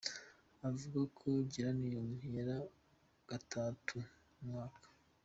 [0.69, 2.57] Avuga ko Geranium yera
[3.29, 3.95] gatatu
[4.35, 4.87] mu mwaka.